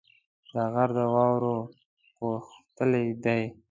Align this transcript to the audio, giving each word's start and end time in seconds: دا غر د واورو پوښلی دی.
دا 0.53 0.63
غر 0.73 0.89
د 0.97 0.99
واورو 1.13 1.55
پوښلی 2.17 3.05
دی. 3.23 3.41